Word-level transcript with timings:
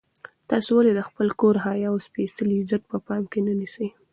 تاسو 0.49 0.69
ولې 0.75 0.91
د 0.95 1.01
خپل 1.09 1.27
کور 1.41 1.55
حیا 1.65 1.89
او 1.91 1.95
سپېڅلی 2.07 2.55
عزت 2.63 2.81
په 2.91 2.97
پام 3.07 3.23
کې 3.31 3.39
نه 3.47 3.53
نیسئ؟ 3.59 3.87